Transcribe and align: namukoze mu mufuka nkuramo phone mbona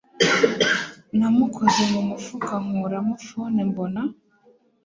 namukoze 1.17 1.81
mu 1.91 2.01
mufuka 2.09 2.53
nkuramo 2.65 3.13
phone 3.25 3.59
mbona 3.69 4.01